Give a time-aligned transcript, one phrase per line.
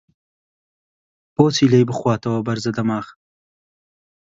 [1.35, 3.07] بۆ چی لێی بخواتەوە بەرزە دەماخ؟!